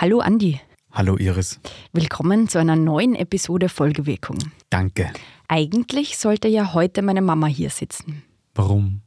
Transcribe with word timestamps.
Hallo 0.00 0.20
Andi. 0.20 0.60
Hallo 0.92 1.16
Iris. 1.18 1.58
Willkommen 1.92 2.48
zu 2.48 2.60
einer 2.60 2.76
neuen 2.76 3.16
Episode 3.16 3.68
Folgewirkung. 3.68 4.38
Danke. 4.70 5.10
Eigentlich 5.48 6.18
sollte 6.18 6.46
ja 6.46 6.72
heute 6.72 7.02
meine 7.02 7.20
Mama 7.20 7.48
hier 7.48 7.70
sitzen. 7.70 8.22
Warum? 8.54 9.00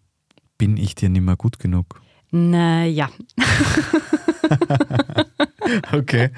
Bin 0.58 0.76
ich 0.76 0.94
dir 0.94 1.08
nicht 1.08 1.22
mehr 1.22 1.38
gut 1.38 1.60
genug? 1.60 2.02
Naja. 2.32 3.10
okay. 5.94 6.30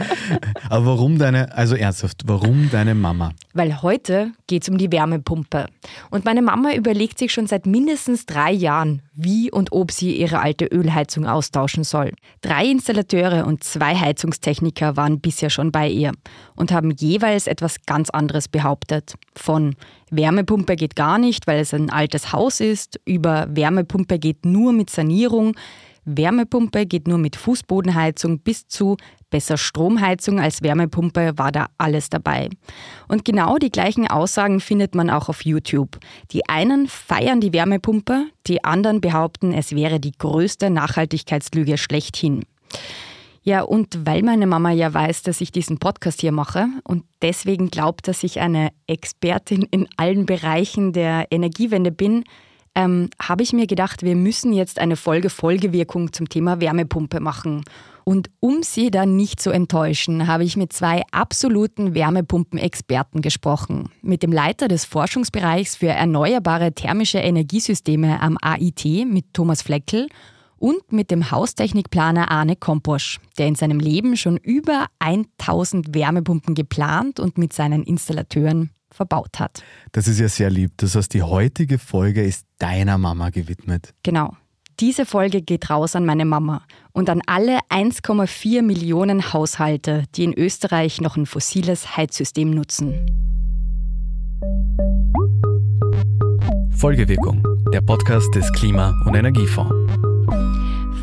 Aber 0.69 0.85
warum 0.85 1.17
deine, 1.17 1.55
also 1.55 1.75
ernsthaft, 1.75 2.21
warum 2.25 2.69
deine 2.71 2.95
Mama? 2.95 3.31
Weil 3.53 3.81
heute 3.81 4.31
geht 4.47 4.63
es 4.63 4.69
um 4.69 4.77
die 4.77 4.91
Wärmepumpe. 4.91 5.67
Und 6.09 6.25
meine 6.25 6.41
Mama 6.41 6.73
überlegt 6.73 7.19
sich 7.19 7.31
schon 7.31 7.47
seit 7.47 7.65
mindestens 7.65 8.25
drei 8.25 8.51
Jahren, 8.51 9.01
wie 9.13 9.51
und 9.51 9.71
ob 9.71 9.91
sie 9.91 10.15
ihre 10.15 10.39
alte 10.39 10.65
Ölheizung 10.65 11.27
austauschen 11.27 11.83
soll. 11.83 12.11
Drei 12.41 12.65
Installateure 12.65 13.45
und 13.45 13.63
zwei 13.63 13.95
Heizungstechniker 13.95 14.97
waren 14.97 15.19
bisher 15.19 15.49
schon 15.49 15.71
bei 15.71 15.87
ihr 15.87 16.11
und 16.55 16.71
haben 16.71 16.91
jeweils 16.91 17.47
etwas 17.47 17.85
ganz 17.85 18.09
anderes 18.09 18.47
behauptet. 18.47 19.15
Von 19.35 19.75
Wärmepumpe 20.09 20.75
geht 20.75 20.95
gar 20.95 21.17
nicht, 21.17 21.47
weil 21.47 21.59
es 21.59 21.73
ein 21.73 21.89
altes 21.89 22.33
Haus 22.33 22.59
ist, 22.59 22.99
über 23.05 23.47
Wärmepumpe 23.49 24.19
geht 24.19 24.45
nur 24.45 24.73
mit 24.73 24.89
Sanierung, 24.89 25.55
Wärmepumpe 26.05 26.85
geht 26.85 27.07
nur 27.07 27.17
mit 27.17 27.35
Fußbodenheizung 27.35 28.39
bis 28.39 28.67
zu 28.67 28.97
besser 29.33 29.57
Stromheizung 29.57 30.39
als 30.39 30.61
Wärmepumpe 30.61 31.33
war 31.37 31.51
da 31.51 31.65
alles 31.79 32.09
dabei. 32.09 32.49
Und 33.07 33.25
genau 33.25 33.57
die 33.57 33.71
gleichen 33.71 34.07
Aussagen 34.07 34.59
findet 34.59 34.93
man 34.93 35.09
auch 35.09 35.27
auf 35.27 35.43
YouTube. 35.43 35.97
Die 36.29 36.47
einen 36.47 36.87
feiern 36.87 37.41
die 37.41 37.51
Wärmepumpe, 37.51 38.27
die 38.45 38.63
anderen 38.63 39.01
behaupten, 39.01 39.51
es 39.51 39.75
wäre 39.75 39.99
die 39.99 40.11
größte 40.11 40.69
Nachhaltigkeitslüge 40.69 41.79
schlechthin. 41.79 42.43
Ja, 43.41 43.61
und 43.63 44.05
weil 44.05 44.21
meine 44.21 44.45
Mama 44.45 44.71
ja 44.71 44.93
weiß, 44.93 45.23
dass 45.23 45.41
ich 45.41 45.51
diesen 45.51 45.79
Podcast 45.79 46.21
hier 46.21 46.31
mache 46.31 46.67
und 46.83 47.03
deswegen 47.23 47.71
glaubt, 47.71 48.07
dass 48.07 48.23
ich 48.23 48.39
eine 48.39 48.69
Expertin 48.85 49.63
in 49.63 49.89
allen 49.97 50.27
Bereichen 50.27 50.93
der 50.93 51.27
Energiewende 51.31 51.91
bin, 51.91 52.23
ähm, 52.75 53.09
habe 53.21 53.43
ich 53.43 53.53
mir 53.53 53.67
gedacht, 53.67 54.03
wir 54.03 54.15
müssen 54.15 54.53
jetzt 54.53 54.79
eine 54.79 54.95
Folge 54.95 55.29
Folgewirkung 55.29 56.11
zum 56.13 56.29
Thema 56.29 56.59
Wärmepumpe 56.59 57.19
machen. 57.19 57.63
Und 58.05 58.29
um 58.39 58.63
Sie 58.63 58.91
dann 58.91 59.15
nicht 59.15 59.41
zu 59.41 59.51
enttäuschen, 59.51 60.27
habe 60.27 60.43
ich 60.43 60.57
mit 60.57 60.73
zwei 60.73 61.03
absoluten 61.11 61.93
Wärmepumpenexperten 61.93 63.21
gesprochen. 63.21 63.89
Mit 64.01 64.23
dem 64.23 64.31
Leiter 64.31 64.67
des 64.67 64.83
Forschungsbereichs 64.85 65.77
für 65.77 65.87
erneuerbare 65.87 66.73
thermische 66.73 67.19
Energiesysteme 67.19 68.21
am 68.21 68.37
AIT 68.41 68.83
mit 69.07 69.33
Thomas 69.33 69.61
Fleckel 69.61 70.07
und 70.57 70.91
mit 70.91 71.11
dem 71.11 71.31
Haustechnikplaner 71.31 72.31
Arne 72.31 72.55
Komposch, 72.55 73.19
der 73.37 73.47
in 73.47 73.55
seinem 73.55 73.79
Leben 73.79 74.17
schon 74.17 74.37
über 74.37 74.87
1000 74.99 75.93
Wärmepumpen 75.93 76.55
geplant 76.55 77.19
und 77.19 77.37
mit 77.37 77.53
seinen 77.53 77.83
Installateuren 77.83 78.71
verbaut 78.93 79.39
hat. 79.39 79.63
Das 79.91 80.07
ist 80.07 80.19
ja 80.19 80.29
sehr 80.29 80.49
lieb. 80.49 80.71
Das 80.77 80.95
heißt, 80.95 81.13
die 81.13 81.23
heutige 81.23 81.79
Folge 81.79 82.23
ist 82.23 82.45
deiner 82.59 82.97
Mama 82.97 83.29
gewidmet. 83.29 83.93
Genau. 84.03 84.35
Diese 84.79 85.05
Folge 85.05 85.41
geht 85.41 85.69
raus 85.69 85.95
an 85.95 86.05
meine 86.05 86.25
Mama 86.25 86.63
und 86.93 87.09
an 87.09 87.21
alle 87.27 87.59
1,4 87.69 88.63
Millionen 88.63 89.31
Haushalte, 89.31 90.05
die 90.15 90.23
in 90.23 90.33
Österreich 90.33 90.99
noch 90.99 91.15
ein 91.15 91.27
fossiles 91.27 91.95
Heizsystem 91.95 92.49
nutzen. 92.49 93.05
Folgewirkung, 96.71 97.43
der 97.71 97.81
Podcast 97.81 98.33
des 98.35 98.51
Klima- 98.51 98.93
und 99.05 99.15
Energiefonds. 99.15 99.73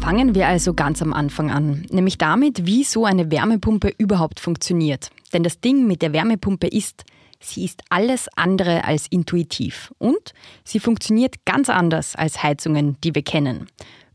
Fangen 0.00 0.34
wir 0.34 0.48
also 0.48 0.74
ganz 0.74 1.00
am 1.00 1.12
Anfang 1.12 1.50
an, 1.50 1.86
nämlich 1.90 2.18
damit, 2.18 2.66
wie 2.66 2.84
so 2.84 3.04
eine 3.04 3.30
Wärmepumpe 3.30 3.92
überhaupt 3.96 4.40
funktioniert. 4.40 5.10
Denn 5.32 5.42
das 5.42 5.60
Ding 5.60 5.86
mit 5.86 6.02
der 6.02 6.12
Wärmepumpe 6.12 6.66
ist, 6.66 7.04
Sie 7.40 7.64
ist 7.64 7.82
alles 7.88 8.28
andere 8.36 8.84
als 8.84 9.06
intuitiv 9.08 9.92
und 9.98 10.34
sie 10.62 10.78
funktioniert 10.78 11.44
ganz 11.46 11.70
anders 11.70 12.14
als 12.14 12.42
Heizungen, 12.42 12.98
die 13.02 13.14
wir 13.14 13.22
kennen. 13.22 13.66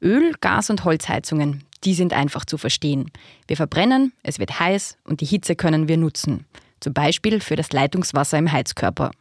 Öl, 0.01 0.33
Gas 0.39 0.69
und 0.69 0.85
Holzheizungen, 0.85 1.63
die 1.83 1.95
sind 1.95 2.13
einfach 2.13 2.45
zu 2.45 2.57
verstehen. 2.57 3.11
Wir 3.47 3.57
verbrennen, 3.57 4.13
es 4.21 4.37
wird 4.37 4.59
heiß 4.59 4.97
und 5.05 5.21
die 5.21 5.25
Hitze 5.25 5.55
können 5.55 5.87
wir 5.87 5.97
nutzen. 5.97 6.45
Zum 6.79 6.93
Beispiel 6.93 7.39
für 7.39 7.55
das 7.55 7.71
Leitungswasser 7.71 8.37
im 8.37 8.51
Heizkörper. 8.51 9.11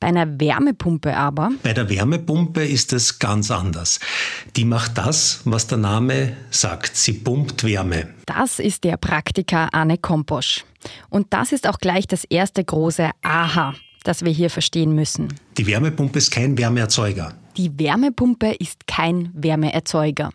Bei 0.00 0.08
einer 0.08 0.40
Wärmepumpe 0.40 1.16
aber. 1.16 1.50
Bei 1.62 1.72
der 1.72 1.88
Wärmepumpe 1.88 2.64
ist 2.64 2.92
es 2.92 3.18
ganz 3.18 3.50
anders. 3.50 3.98
Die 4.56 4.64
macht 4.64 4.96
das, 4.96 5.40
was 5.44 5.66
der 5.66 5.78
Name 5.78 6.36
sagt. 6.50 6.96
Sie 6.96 7.14
pumpt 7.14 7.64
Wärme. 7.64 8.08
Das 8.26 8.58
ist 8.58 8.84
der 8.84 8.96
Praktiker 8.96 9.72
Arne 9.72 9.98
Komposch. 9.98 10.64
Und 11.08 11.28
das 11.30 11.52
ist 11.52 11.66
auch 11.68 11.78
gleich 11.78 12.06
das 12.06 12.24
erste 12.24 12.62
große 12.64 13.10
Aha, 13.22 13.74
das 14.04 14.24
wir 14.24 14.32
hier 14.32 14.50
verstehen 14.50 14.94
müssen. 14.94 15.34
Die 15.56 15.66
Wärmepumpe 15.66 16.18
ist 16.18 16.30
kein 16.30 16.56
Wärmeerzeuger. 16.56 17.34
Die 17.56 17.76
Wärmepumpe 17.76 18.54
ist 18.60 18.86
kein 18.86 19.30
Wärmeerzeuger. 19.34 20.30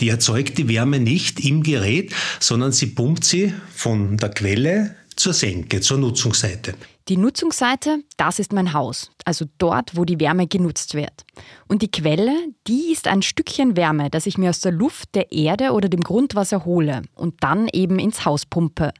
Die 0.00 0.08
erzeugt 0.08 0.58
die 0.58 0.68
Wärme 0.68 0.98
nicht 0.98 1.44
im 1.44 1.62
Gerät, 1.62 2.12
sondern 2.40 2.72
sie 2.72 2.86
pumpt 2.86 3.22
sie 3.24 3.54
von 3.72 4.16
der 4.16 4.30
Quelle 4.30 4.96
zur 5.20 5.32
Senke, 5.34 5.80
zur 5.80 5.98
Nutzungsseite. 5.98 6.74
Die 7.08 7.16
Nutzungsseite, 7.16 8.02
das 8.16 8.38
ist 8.38 8.52
mein 8.52 8.72
Haus, 8.72 9.10
also 9.24 9.44
dort, 9.58 9.96
wo 9.96 10.04
die 10.04 10.18
Wärme 10.20 10.46
genutzt 10.46 10.94
wird. 10.94 11.24
Und 11.68 11.82
die 11.82 11.90
Quelle, 11.90 12.32
die 12.66 12.92
ist 12.92 13.06
ein 13.06 13.22
Stückchen 13.22 13.76
Wärme, 13.76 14.10
das 14.10 14.26
ich 14.26 14.38
mir 14.38 14.50
aus 14.50 14.60
der 14.60 14.72
Luft, 14.72 15.14
der 15.14 15.30
Erde 15.32 15.72
oder 15.72 15.88
dem 15.88 16.00
Grundwasser 16.00 16.64
hole 16.64 17.02
und 17.14 17.34
dann 17.40 17.68
eben 17.72 17.98
ins 17.98 18.24
Haus 18.24 18.46
pumpe. 18.46 18.92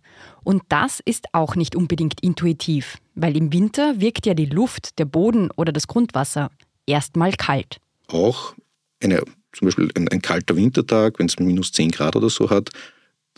Und 0.43 0.63
das 0.69 1.01
ist 1.05 1.27
auch 1.33 1.57
nicht 1.57 1.75
unbedingt 1.75 2.21
intuitiv, 2.21 2.99
weil 3.15 3.37
im 3.37 3.53
Winter 3.53 4.01
wirkt 4.01 4.27
ja 4.27 4.35
die 4.35 4.47
Luft, 4.47 4.99
der 4.99 5.05
Boden 5.05 5.51
oder 5.57 5.73
das 5.73 5.87
Grundwasser 5.87 6.51
erstmal 6.87 7.33
kalt. 7.33 7.79
Auch 8.09 8.55
eine, 9.03 9.23
zum 9.53 9.67
Beispiel 9.67 9.91
ein, 9.97 10.09
ein 10.09 10.21
kalter 10.21 10.57
Wintertag, 10.57 11.19
wenn 11.19 11.27
es 11.27 11.39
minus 11.39 11.73
10 11.73 11.93
Grad 11.93 12.17
oder 12.17 12.29
so 12.29 12.51
hat, 12.51 12.71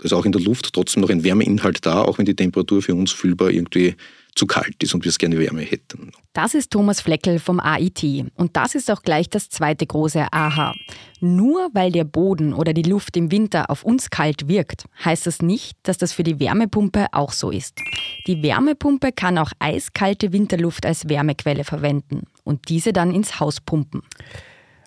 ist 0.04 0.12
auch 0.12 0.24
in 0.24 0.32
der 0.32 0.40
Luft 0.40 0.72
trotzdem 0.72 1.02
noch 1.02 1.10
ein 1.10 1.24
Wärmeinhalt 1.24 1.84
da, 1.84 2.02
auch 2.02 2.18
wenn 2.18 2.26
die 2.26 2.36
Temperatur 2.36 2.82
für 2.82 2.94
uns 2.94 3.12
fühlbar 3.12 3.50
irgendwie 3.50 3.96
zu 4.34 4.46
kalt 4.46 4.82
ist 4.82 4.94
und 4.94 5.04
wir 5.04 5.10
es 5.10 5.18
gerne 5.18 5.38
Wärme 5.38 5.62
hätten. 5.62 6.12
Das 6.32 6.54
ist 6.54 6.70
Thomas 6.70 7.00
Fleckel 7.00 7.38
vom 7.38 7.60
AIT. 7.60 8.02
Und 8.34 8.56
das 8.56 8.74
ist 8.74 8.90
auch 8.90 9.02
gleich 9.02 9.28
das 9.28 9.50
zweite 9.50 9.86
große 9.86 10.26
Aha. 10.32 10.74
Nur 11.20 11.68
weil 11.74 11.92
der 11.92 12.04
Boden 12.04 12.54
oder 12.54 12.72
die 12.72 12.82
Luft 12.82 13.16
im 13.16 13.30
Winter 13.30 13.68
auf 13.70 13.84
uns 13.84 14.10
kalt 14.10 14.48
wirkt, 14.48 14.86
heißt 15.04 15.26
das 15.26 15.42
nicht, 15.42 15.76
dass 15.82 15.98
das 15.98 16.12
für 16.12 16.22
die 16.22 16.40
Wärmepumpe 16.40 17.06
auch 17.12 17.32
so 17.32 17.50
ist. 17.50 17.78
Die 18.26 18.42
Wärmepumpe 18.42 19.12
kann 19.12 19.36
auch 19.36 19.52
eiskalte 19.58 20.32
Winterluft 20.32 20.86
als 20.86 21.08
Wärmequelle 21.08 21.64
verwenden 21.64 22.22
und 22.44 22.68
diese 22.70 22.92
dann 22.92 23.14
ins 23.14 23.38
Haus 23.38 23.60
pumpen. 23.60 24.02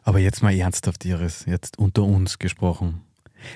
Aber 0.04 0.20
jetzt 0.20 0.42
mal 0.42 0.56
ernsthaft, 0.56 1.06
Iris, 1.06 1.46
jetzt 1.46 1.78
unter 1.78 2.04
uns 2.04 2.40
gesprochen. 2.40 3.02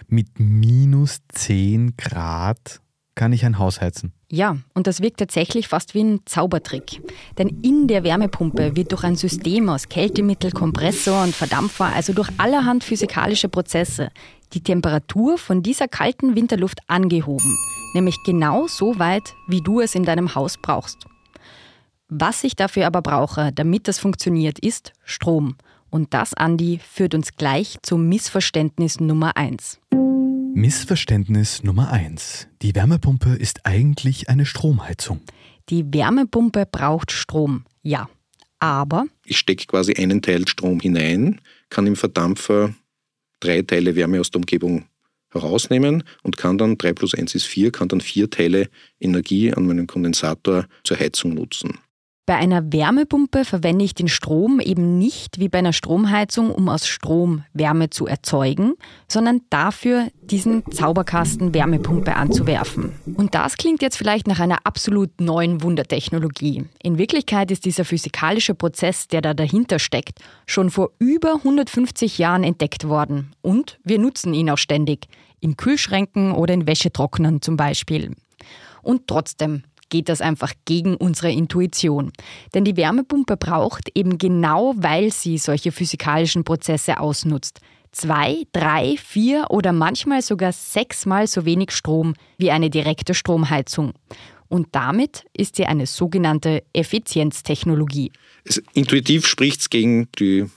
Mit 0.08 0.40
minus 0.40 1.20
10 1.30 1.96
Grad 1.98 2.82
kann 3.16 3.34
ich 3.34 3.46
ein 3.46 3.60
Haus 3.60 3.82
heizen. 3.82 4.14
Ja, 4.32 4.58
und 4.74 4.88
das 4.88 5.02
wirkt 5.02 5.20
tatsächlich 5.20 5.68
fast 5.68 5.94
wie 5.94 6.04
ein 6.04 6.22
Zaubertrick. 6.26 7.02
Denn 7.38 7.50
in 7.64 7.88
der 7.88 8.06
Wärmepumpe 8.06 8.78
wird 8.78 8.94
durch 8.94 9.04
ein 9.04 9.18
System 9.18 9.68
aus 9.68 9.90
Kältemittel, 9.90 10.52
Kompressor 10.52 11.24
und 11.24 11.36
Verdampfer, 11.36 11.88
also 11.94 12.14
durch 12.14 12.30
allerhand 12.38 12.84
physikalische 12.84 13.50
Prozesse, 13.50 14.10
die 14.54 14.62
Temperatur 14.62 15.38
von 15.38 15.64
dieser 15.64 15.88
kalten 15.88 16.36
Winterluft 16.36 16.80
angehoben. 16.88 17.58
Nämlich 17.94 18.18
genau 18.24 18.68
so 18.68 19.00
weit, 19.00 19.34
wie 19.48 19.62
du 19.62 19.82
es 19.82 19.96
in 19.96 20.06
deinem 20.06 20.36
Haus 20.36 20.58
brauchst. 20.58 21.06
Was 22.08 22.44
ich 22.44 22.56
dafür 22.56 22.88
aber 22.88 23.02
brauche, 23.02 23.52
damit 23.52 23.88
das 23.88 24.00
funktioniert, 24.00 24.60
ist 24.60 24.94
Strom. 25.04 25.56
Und 25.90 26.14
das, 26.14 26.34
Andi, 26.34 26.80
führt 26.88 27.16
uns 27.16 27.36
gleich 27.36 27.78
zum 27.82 28.08
Missverständnis 28.08 29.00
Nummer 29.00 29.36
eins. 29.36 29.80
Missverständnis 30.54 31.64
Nummer 31.64 31.92
1. 31.92 32.48
Die 32.62 32.76
Wärmepumpe 32.76 33.30
ist 33.30 33.66
eigentlich 33.66 34.30
eine 34.30 34.46
Stromheizung. 34.46 35.22
Die 35.70 35.86
Wärmepumpe 35.94 36.66
braucht 36.70 37.12
Strom, 37.12 37.66
ja. 37.82 38.10
Aber 38.60 39.06
ich 39.24 39.38
stecke 39.38 39.68
quasi 39.68 39.94
einen 39.94 40.22
Teil 40.22 40.48
Strom 40.48 40.82
hinein, 40.82 41.40
kann 41.70 41.88
im 41.88 41.96
Verdampfer 41.96 42.74
drei 43.40 43.62
Teile 43.62 43.96
Wärme 43.96 44.20
aus 44.20 44.32
der 44.32 44.40
Umgebung 44.40 44.86
herausnehmen 45.32 46.04
und 46.24 46.38
kann 46.38 46.58
dann 46.58 46.78
3 46.78 46.94
plus 46.94 47.14
1 47.14 47.36
ist 47.36 47.46
4, 47.46 47.72
kann 47.72 47.88
dann 47.88 48.02
vier 48.02 48.30
Teile 48.30 48.70
Energie 49.00 49.54
an 49.54 49.66
meinen 49.66 49.88
Kondensator 49.88 50.66
zur 50.84 51.00
Heizung 51.00 51.36
nutzen. 51.36 51.78
Bei 52.30 52.36
einer 52.36 52.72
Wärmepumpe 52.72 53.44
verwende 53.44 53.84
ich 53.84 53.96
den 53.96 54.08
Strom 54.08 54.60
eben 54.60 55.00
nicht 55.00 55.40
wie 55.40 55.50
bei 55.50 55.58
einer 55.58 55.74
Stromheizung, 55.74 56.52
um 56.52 56.70
aus 56.70 56.86
Strom 56.86 57.44
Wärme 57.54 57.90
zu 57.90 58.06
erzeugen, 58.06 58.76
sondern 59.08 59.42
dafür 59.50 60.10
diesen 60.22 60.64
Zauberkasten 60.72 61.56
Wärmepumpe 61.56 62.16
anzuwerfen. 62.16 62.92
Und 63.16 63.34
das 63.34 63.58
klingt 63.58 63.82
jetzt 63.82 63.98
vielleicht 63.98 64.28
nach 64.28 64.40
einer 64.40 64.60
absolut 64.64 65.20
neuen 65.20 65.64
Wundertechnologie. 65.64 66.66
In 66.84 67.00
Wirklichkeit 67.00 67.50
ist 67.50 67.66
dieser 67.66 67.84
physikalische 67.84 68.54
Prozess, 68.54 69.08
der 69.08 69.22
da 69.22 69.34
dahinter 69.34 69.80
steckt, 69.80 70.20
schon 70.46 70.70
vor 70.70 70.92
über 71.00 71.34
150 71.34 72.20
Jahren 72.20 72.44
entdeckt 72.44 72.88
worden. 72.88 73.32
Und 73.42 73.80
wir 73.84 73.98
nutzen 73.98 74.36
ihn 74.36 74.52
auch 74.52 74.60
ständig. 74.60 75.08
in 75.40 75.58
Kühlschränken 75.58 76.34
oder 76.34 76.54
in 76.54 76.68
Wäschetrocknern 76.68 77.42
zum 77.42 77.58
Beispiel. 77.58 78.14
Und 78.82 79.08
trotzdem 79.08 79.64
geht 79.90 80.10
das 80.10 80.22
einfach 80.22 80.54
gegen 80.66 80.96
unsere 80.96 81.32
Intuition. 81.32 82.12
Denn 82.54 82.64
die 82.64 82.78
Wärmepumpe 82.78 83.38
braucht 83.38 83.90
eben 83.96 84.18
genau, 84.18 84.74
weil 84.78 85.12
sie 85.12 85.38
solche 85.38 85.72
physikalischen 85.72 86.44
Prozesse 86.44 87.00
ausnutzt, 87.00 87.60
zwei, 87.92 88.44
drei, 88.52 88.96
vier 88.98 89.48
oder 89.50 89.74
manchmal 89.74 90.22
sogar 90.22 90.52
sechsmal 90.52 91.28
so 91.28 91.46
wenig 91.46 91.72
Strom 91.72 92.14
wie 92.38 92.52
eine 92.52 92.70
direkte 92.70 93.14
Stromheizung. 93.14 93.94
Und 94.48 94.68
damit 94.72 95.26
ist 95.38 95.56
sie 95.56 95.66
eine 95.66 95.86
sogenannte 95.86 96.64
Effizienztechnologie. 96.74 98.12
Intuitiv 98.74 99.28
spricht 99.28 99.62
es 99.62 99.70
gegen 99.70 100.08
die 100.18 100.48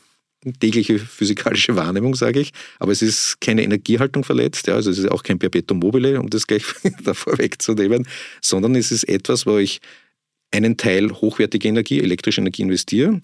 tägliche 0.61 0.99
physikalische 0.99 1.77
Wahrnehmung, 1.77 2.15
sage 2.15 2.41
ich. 2.41 2.53
Aber 2.79 2.93
es 2.93 3.03
ist 3.03 3.41
keine 3.41 3.63
Energiehaltung 3.63 4.25
verletzt, 4.25 4.67
ja, 4.67 4.75
also 4.75 4.91
es 4.91 4.99
ist 4.99 5.11
auch 5.11 5.23
kein 5.23 5.39
Perpetuum 5.39 5.81
mobile, 5.81 6.21
um 6.21 6.31
das 6.31 6.47
gleich 6.47 6.65
davor 7.05 7.39
wegzunehmen, 7.39 8.07
sondern 8.41 8.75
es 8.75 8.93
ist 8.93 9.05
etwas, 9.05 9.47
wo 9.47 9.59
ich 9.59 9.81
einen 10.51 10.77
Teil 10.77 11.11
hochwertige 11.11 11.69
Energie, 11.69 12.01
elektrische 12.01 12.41
Energie 12.41 12.63
investiere 12.63 13.21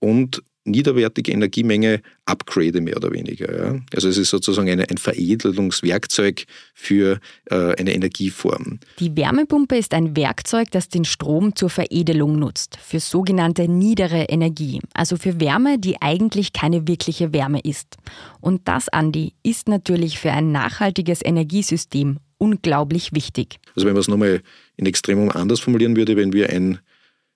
und 0.00 0.42
niederwertige 0.64 1.32
Energiemenge 1.32 2.02
upgrade, 2.24 2.80
mehr 2.80 2.96
oder 2.96 3.12
weniger. 3.12 3.56
Ja. 3.56 3.80
Also 3.94 4.08
es 4.08 4.16
ist 4.16 4.30
sozusagen 4.30 4.70
eine, 4.70 4.88
ein 4.88 4.98
Veredelungswerkzeug 4.98 6.44
für 6.74 7.18
äh, 7.46 7.74
eine 7.76 7.94
Energieform. 7.94 8.78
Die 9.00 9.16
Wärmepumpe 9.16 9.76
ist 9.76 9.92
ein 9.94 10.16
Werkzeug, 10.16 10.70
das 10.70 10.88
den 10.88 11.04
Strom 11.04 11.56
zur 11.56 11.70
Veredelung 11.70 12.38
nutzt, 12.38 12.78
für 12.80 13.00
sogenannte 13.00 13.68
niedere 13.68 14.24
Energie, 14.24 14.80
also 14.94 15.16
für 15.16 15.40
Wärme, 15.40 15.78
die 15.78 16.00
eigentlich 16.00 16.52
keine 16.52 16.86
wirkliche 16.86 17.32
Wärme 17.32 17.60
ist. 17.60 17.96
Und 18.40 18.68
das, 18.68 18.88
Andi, 18.88 19.32
ist 19.42 19.68
natürlich 19.68 20.18
für 20.18 20.32
ein 20.32 20.52
nachhaltiges 20.52 21.24
Energiesystem 21.24 22.18
unglaublich 22.38 23.12
wichtig. 23.12 23.58
Also 23.74 23.86
wenn 23.86 23.94
man 23.94 24.00
es 24.00 24.08
nochmal 24.08 24.42
in 24.76 24.86
Extremum 24.86 25.30
anders 25.30 25.60
formulieren 25.60 25.96
würde, 25.96 26.16
wenn 26.16 26.32
wir 26.32 26.50
ein 26.50 26.78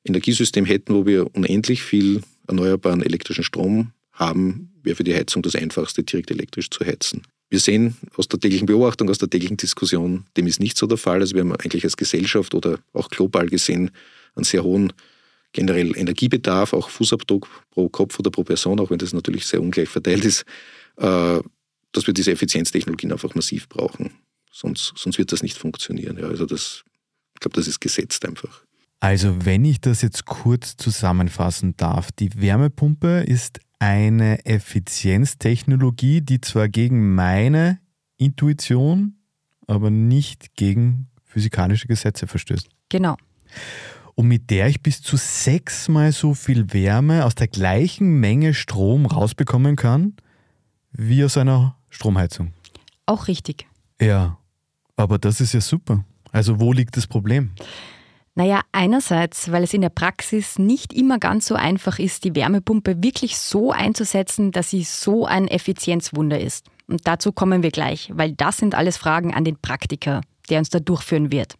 Energiesystem 0.05 0.64
hätten, 0.64 0.94
wo 0.94 1.06
wir 1.06 1.34
unendlich 1.34 1.82
viel 1.82 2.22
erneuerbaren 2.48 3.02
elektrischen 3.02 3.44
Strom 3.44 3.93
haben, 4.12 4.72
wäre 4.82 4.96
für 4.96 5.04
die 5.04 5.14
Heizung 5.14 5.43
das 5.43 5.54
Einfachste, 5.54 6.02
direkt 6.02 6.31
elektrisch 6.31 6.70
zu 6.70 6.84
heizen. 6.84 7.22
Wir 7.48 7.60
sehen 7.60 7.96
aus 8.16 8.28
der 8.28 8.40
täglichen 8.40 8.66
Beobachtung, 8.66 9.08
aus 9.08 9.19
der 9.19 9.31
täglichen 9.31 9.56
Diskussion, 9.56 10.26
dem 10.37 10.46
ist 10.46 10.58
nicht 10.58 10.76
so 10.76 10.87
der 10.87 10.98
Fall. 10.98 11.20
Also 11.20 11.34
wir 11.34 11.43
haben 11.43 11.52
eigentlich 11.52 11.84
als 11.84 11.96
Gesellschaft 11.96 12.54
oder 12.54 12.78
auch 12.93 13.08
global 13.08 13.46
gesehen 13.46 13.90
einen 14.34 14.44
sehr 14.44 14.64
hohen 14.64 14.93
generell 15.52 15.96
Energiebedarf, 15.96 16.72
auch 16.72 16.90
Fußabdruck 16.90 17.48
pro 17.70 17.88
Kopf 17.88 18.19
oder 18.19 18.31
pro 18.31 18.43
Person, 18.43 18.81
auch 18.81 18.90
wenn 18.90 18.98
das 18.98 19.12
natürlich 19.12 19.46
sehr 19.46 19.60
ungleich 19.62 19.88
verteilt 19.88 20.25
ist, 20.25 20.44
äh, 20.96 21.40
dass 21.93 22.06
wir 22.06 22.14
diese 22.14 22.32
Effizienztechnologien 22.32 23.12
einfach 23.12 23.34
massiv 23.34 23.69
brauchen. 23.69 24.10
Sonst, 24.52 24.93
sonst 24.96 25.19
wird 25.19 25.32
das 25.32 25.43
nicht 25.43 25.56
funktionieren. 25.56 26.19
Ja, 26.19 26.26
also 26.26 26.46
das, 26.46 26.84
ich 27.34 27.40
glaube, 27.40 27.56
das 27.56 27.69
ist 27.69 27.81
gesetzt 27.81 28.26
einfach. 28.26 28.66
Also 29.00 29.44
wenn 29.44 29.64
ich 29.64 29.81
das 29.81 30.02
jetzt 30.02 30.25
kurz 30.25 30.76
zusammenfassen 30.76 31.76
darf, 31.76 32.10
die 32.12 32.31
Wärmepumpe 32.40 33.20
ist 33.20 33.60
eine 33.78 34.44
Effizienztechnologie, 34.46 36.22
die 36.22 36.40
zwar 36.40 36.69
gegen 36.69 37.14
meine 37.14 37.78
Intuition, 38.16 39.16
aber 39.66 39.90
nicht 39.90 40.54
gegen 40.56 41.08
physikalische 41.25 41.87
Gesetze 41.87 42.26
verstößt. 42.26 42.69
Genau. 42.88 43.16
Und 44.14 44.28
mit 44.28 44.48
der 44.48 44.69
ich 44.69 44.82
bis 44.82 45.02
zu 45.02 45.19
sechsmal 45.19 46.12
so 46.12 46.32
viel 46.32 46.72
Wärme 46.72 47.26
aus 47.26 47.34
der 47.34 47.48
gleichen 47.48 48.19
Menge 48.19 48.54
Strom 48.54 49.04
rausbekommen 49.04 49.76
kann, 49.76 50.14
wie 50.90 51.22
aus 51.22 51.37
einer 51.37 51.76
Stromheizung. 51.90 52.54
Auch 53.04 53.28
richtig. 53.28 53.66
Ja, 54.00 54.38
aber 54.96 55.19
das 55.19 55.43
ist 55.43 55.52
ja 55.52 55.60
super. 55.60 56.04
Also 56.32 56.60
wo 56.60 56.72
liegt 56.72 56.96
das 56.96 57.06
Problem? 57.06 57.50
Naja, 58.38 58.61
einerseits, 58.71 59.50
weil 59.50 59.65
es 59.65 59.73
in 59.73 59.81
der 59.81 59.88
Praxis 59.88 60.59
nicht 60.59 60.93
immer 60.93 61.19
ganz 61.19 61.47
so 61.47 61.55
einfach 61.55 61.99
ist, 61.99 62.23
die 62.23 62.35
Wärmepumpe 62.35 63.03
wirklich 63.03 63.38
so 63.38 63.73
einzusetzen, 63.73 64.53
dass 64.53 64.69
sie 64.69 64.85
so 64.85 65.25
ein 65.25 65.49
Effizienzwunder 65.49 66.38
ist. 66.38 66.67
Und 66.87 67.06
dazu 67.09 67.33
kommen 67.33 67.62
wir 67.62 67.71
gleich, 67.71 68.11
weil 68.12 68.33
das 68.33 68.59
sind 68.59 68.75
alles 68.75 68.99
Fragen 68.99 69.33
an 69.33 69.44
den 69.44 69.56
Praktiker, 69.56 70.21
der 70.50 70.59
uns 70.59 70.69
da 70.69 70.81
durchführen 70.81 71.33
wird. 71.33 71.55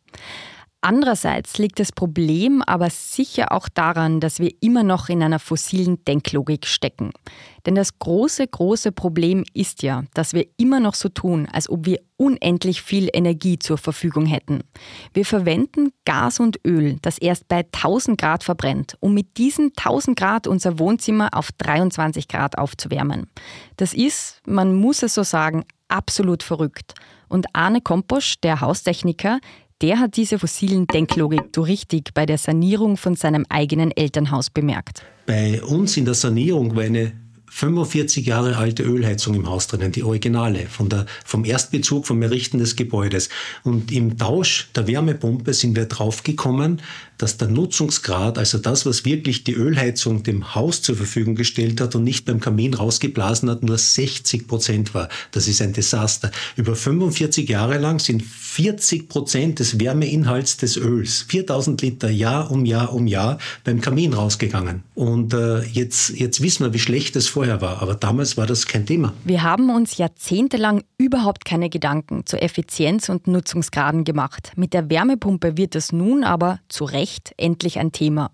Andererseits 0.87 1.59
liegt 1.59 1.81
das 1.81 1.91
Problem 1.91 2.63
aber 2.63 2.91
sicher 2.91 3.51
auch 3.51 3.69
daran, 3.69 4.21
dass 4.21 4.39
wir 4.39 4.53
immer 4.61 4.85
noch 4.85 5.09
in 5.09 5.21
einer 5.21 5.41
fossilen 5.41 6.05
Denklogik 6.05 6.65
stecken. 6.65 7.11
Denn 7.67 7.75
das 7.75 7.99
große, 7.99 8.47
große 8.47 8.93
Problem 8.93 9.43
ist 9.53 9.83
ja, 9.83 10.05
dass 10.15 10.33
wir 10.33 10.47
immer 10.59 10.79
noch 10.79 10.95
so 10.95 11.09
tun, 11.09 11.49
als 11.53 11.69
ob 11.69 11.87
wir 11.87 11.99
unendlich 12.17 12.83
viel 12.83 13.09
Energie 13.13 13.59
zur 13.59 13.79
Verfügung 13.79 14.27
hätten. 14.27 14.61
Wir 15.13 15.25
verwenden 15.25 15.91
Gas 16.05 16.39
und 16.39 16.61
Öl, 16.65 16.99
das 17.03 17.19
erst 17.19 17.49
bei 17.49 17.67
1000 17.73 18.17
Grad 18.17 18.45
verbrennt, 18.45 18.97
um 19.01 19.13
mit 19.13 19.39
diesen 19.39 19.73
1000 19.77 20.17
Grad 20.17 20.47
unser 20.47 20.79
Wohnzimmer 20.79 21.31
auf 21.33 21.51
23 21.59 22.29
Grad 22.29 22.59
aufzuwärmen. 22.59 23.27
Das 23.77 23.93
ist, 23.93 24.41
man 24.47 24.73
muss 24.73 25.03
es 25.03 25.15
so 25.15 25.25
sagen, 25.25 25.65
absolut 25.89 26.45
verrückt. 26.45 26.95
Und 27.29 27.47
Arne 27.55 27.81
Komposch, 27.81 28.41
der 28.41 28.61
Haustechniker, 28.61 29.41
der 29.83 29.99
hat 29.99 30.17
diese 30.17 30.39
fossilen 30.39 30.87
Denklogik 30.87 31.43
so 31.55 31.63
richtig 31.63 32.15
bei 32.15 32.27
der 32.27 32.39
Sanierung 32.39 32.97
von 32.97 33.15
seinem 33.15 33.45
eigenen 33.49 33.91
Elternhaus 33.91 34.51
bemerkt. 34.51 35.03
Bei 35.27 35.63
uns 35.63 35.97
in 35.97 36.05
der 36.05 36.15
Sanierung 36.15 36.75
war 36.77 36.85
eine 36.85 37.13
45 37.49 38.27
Jahre 38.27 38.57
alte 38.57 38.83
Ölheizung 38.83 39.35
im 39.35 39.49
Haus 39.49 39.67
drinnen, 39.67 39.93
die 39.93 40.03
originale, 40.03 40.67
von 40.67 40.89
der, 40.89 41.07
vom 41.25 41.45
Erstbezug, 41.45 42.07
vom 42.07 42.21
Errichten 42.23 42.59
des 42.59 42.77
Gebäudes. 42.77 43.29
Und 43.65 43.93
im 43.93 44.19
Tausch 44.19 44.69
der 44.75 44.87
Wärmepumpe 44.87 45.55
sind 45.55 45.75
wir 45.75 45.87
draufgekommen, 45.87 46.83
dass 47.19 47.37
der 47.37 47.49
Nutzungsgrad, 47.49 48.39
also 48.39 48.59
das, 48.59 48.87
was 48.87 49.05
wirklich 49.05 49.45
die 49.45 49.55
Ölheizung 49.55 50.23
dem 50.23 50.55
Haus 50.55 50.83
zur 50.83 50.97
Verfügung 50.97 51.35
gestellt 51.35 51.81
hat 51.81 51.95
und 51.95 52.05
nicht 52.05 52.25
beim 52.25 52.41
Kamin 52.41 52.75
rausgeblasen 52.75 53.51
hat, 53.51 53.63
nur 53.63 53.79
60 53.79 54.47
Prozent 54.47 54.95
war. 54.95 55.09
Das 55.33 55.49
ist 55.49 55.63
ein 55.63 55.73
Desaster. 55.73 56.31
Über 56.57 56.77
45 56.77 57.49
Jahre 57.49 57.79
lang 57.79 57.99
sind 57.99 58.23
40 58.23 59.09
Prozent 59.09 59.59
des 59.59 59.81
Wärmeinhalts 59.81 60.57
des 60.57 60.77
Öls, 60.77 61.25
4000 61.29 61.83
Liter 61.83 62.11
Jahr 62.11 62.51
um 62.51 62.65
Jahr 62.65 62.93
um 62.93 63.07
Jahr 63.07 63.39
beim 63.65 63.81
Kamin 63.81 64.13
rausgegangen. 64.13 64.83
Und 64.95 65.35
äh, 65.35 65.63
jetzt, 65.63 66.11
jetzt 66.11 66.43
wissen 66.43 66.65
wir, 66.65 66.73
wie 66.73 66.79
schlecht 66.79 67.17
es 67.17 67.29
vorher 67.29 67.61
war. 67.61 67.83
Aber 67.83 67.95
damals 67.95 68.37
war 68.37 68.47
das 68.47 68.67
kein 68.67 68.87
Thema. 68.87 69.13
Wir 69.25 69.43
haben 69.43 69.71
uns 69.71 69.97
jahrzehntelang 69.97 70.83
überhaupt 71.07 71.45
keine 71.45 71.71
Gedanken 71.71 72.27
zur 72.27 72.43
Effizienz 72.43 73.09
und 73.09 73.27
Nutzungsgraden 73.27 74.05
gemacht. 74.05 74.53
Mit 74.57 74.75
der 74.75 74.91
Wärmepumpe 74.91 75.57
wird 75.57 75.75
es 75.75 75.93
nun 75.93 76.23
aber 76.23 76.59
zu 76.69 76.85
Recht 76.85 77.07
Recht 77.07 77.35
endlich 77.37 77.79
ein 77.79 77.93
Thema. 77.93 78.31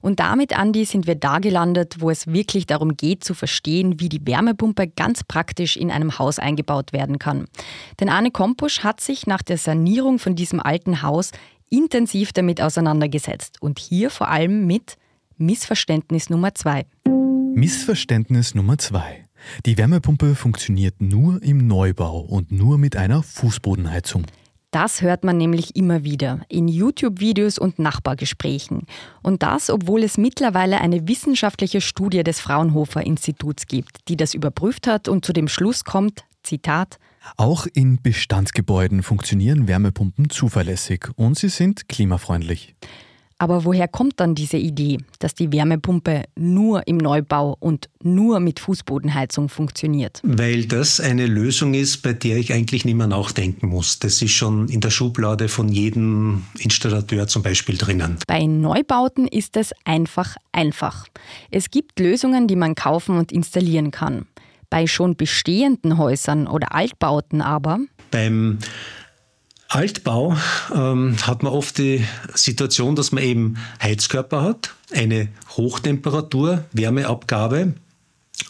Und 0.00 0.20
damit, 0.20 0.56
Andi, 0.56 0.84
sind 0.84 1.06
wir 1.06 1.14
da 1.14 1.38
gelandet, 1.38 1.96
wo 2.00 2.10
es 2.10 2.26
wirklich 2.26 2.66
darum 2.66 2.96
geht 2.96 3.24
zu 3.24 3.34
verstehen, 3.34 4.00
wie 4.00 4.08
die 4.08 4.26
Wärmepumpe 4.26 4.88
ganz 4.88 5.22
praktisch 5.22 5.76
in 5.76 5.90
einem 5.90 6.18
Haus 6.18 6.38
eingebaut 6.38 6.92
werden 6.92 7.18
kann. 7.18 7.46
Denn 8.00 8.08
Arne 8.08 8.30
Kompusch 8.30 8.80
hat 8.80 9.00
sich 9.00 9.26
nach 9.26 9.42
der 9.42 9.58
Sanierung 9.58 10.18
von 10.18 10.34
diesem 10.34 10.60
alten 10.60 11.02
Haus 11.02 11.30
intensiv 11.70 12.32
damit 12.32 12.60
auseinandergesetzt. 12.60 13.62
Und 13.62 13.78
hier 13.78 14.10
vor 14.10 14.28
allem 14.28 14.66
mit 14.66 14.96
Missverständnis 15.38 16.28
Nummer 16.28 16.54
zwei. 16.54 16.86
Missverständnis 17.54 18.54
Nummer 18.54 18.78
zwei. 18.78 19.25
Die 19.64 19.78
Wärmepumpe 19.78 20.34
funktioniert 20.34 21.00
nur 21.00 21.42
im 21.42 21.66
Neubau 21.66 22.20
und 22.20 22.52
nur 22.52 22.78
mit 22.78 22.96
einer 22.96 23.22
Fußbodenheizung. 23.22 24.26
Das 24.70 25.00
hört 25.00 25.24
man 25.24 25.38
nämlich 25.38 25.74
immer 25.74 26.04
wieder 26.04 26.40
in 26.48 26.68
YouTube-Videos 26.68 27.58
und 27.58 27.78
Nachbargesprächen. 27.78 28.86
Und 29.22 29.42
das, 29.42 29.70
obwohl 29.70 30.02
es 30.02 30.18
mittlerweile 30.18 30.80
eine 30.80 31.08
wissenschaftliche 31.08 31.80
Studie 31.80 32.22
des 32.22 32.40
Fraunhofer 32.40 33.02
Instituts 33.06 33.66
gibt, 33.66 34.08
die 34.08 34.16
das 34.16 34.34
überprüft 34.34 34.86
hat 34.86 35.08
und 35.08 35.24
zu 35.24 35.32
dem 35.32 35.48
Schluss 35.48 35.84
kommt, 35.84 36.24
Zitat, 36.42 36.98
auch 37.36 37.66
in 37.72 38.00
Bestandsgebäuden 38.02 39.02
funktionieren 39.02 39.66
Wärmepumpen 39.66 40.30
zuverlässig 40.30 41.08
und 41.16 41.36
sie 41.36 41.48
sind 41.48 41.88
klimafreundlich. 41.88 42.76
Aber 43.38 43.64
woher 43.64 43.86
kommt 43.86 44.18
dann 44.18 44.34
diese 44.34 44.56
Idee, 44.56 44.98
dass 45.18 45.34
die 45.34 45.52
Wärmepumpe 45.52 46.24
nur 46.36 46.86
im 46.86 46.96
Neubau 46.96 47.56
und 47.60 47.90
nur 48.02 48.40
mit 48.40 48.60
Fußbodenheizung 48.60 49.50
funktioniert? 49.50 50.20
Weil 50.22 50.64
das 50.64 51.00
eine 51.00 51.26
Lösung 51.26 51.74
ist, 51.74 51.98
bei 51.98 52.14
der 52.14 52.38
ich 52.38 52.54
eigentlich 52.54 52.86
nicht 52.86 52.94
mehr 52.94 53.06
nachdenken 53.06 53.68
muss. 53.68 53.98
Das 53.98 54.22
ist 54.22 54.30
schon 54.30 54.68
in 54.68 54.80
der 54.80 54.90
Schublade 54.90 55.48
von 55.48 55.68
jedem 55.68 56.44
Installateur 56.58 57.26
zum 57.26 57.42
Beispiel 57.42 57.76
drinnen. 57.76 58.16
Bei 58.26 58.46
Neubauten 58.46 59.28
ist 59.28 59.56
es 59.58 59.72
einfach 59.84 60.36
einfach. 60.52 61.06
Es 61.50 61.70
gibt 61.70 62.00
Lösungen, 62.00 62.48
die 62.48 62.56
man 62.56 62.74
kaufen 62.74 63.18
und 63.18 63.32
installieren 63.32 63.90
kann. 63.90 64.26
Bei 64.70 64.86
schon 64.86 65.14
bestehenden 65.14 65.98
Häusern 65.98 66.48
oder 66.48 66.74
Altbauten 66.74 67.42
aber. 67.42 67.80
Beim 68.10 68.58
Altbau 69.68 70.36
ähm, 70.74 71.16
hat 71.26 71.42
man 71.42 71.52
oft 71.52 71.78
die 71.78 72.04
Situation, 72.34 72.94
dass 72.94 73.12
man 73.12 73.22
eben 73.22 73.56
Heizkörper 73.82 74.42
hat, 74.42 74.74
eine 74.92 75.28
Hochtemperatur, 75.56 76.64
Wärmeabgabe, 76.72 77.74